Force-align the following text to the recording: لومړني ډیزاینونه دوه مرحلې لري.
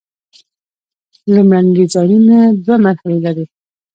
لومړني 1.33 1.71
ډیزاینونه 1.77 2.37
دوه 2.63 2.75
مرحلې 2.85 3.19
لري. 3.25 3.45